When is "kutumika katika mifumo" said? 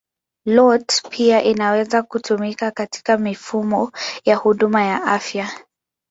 2.03-3.91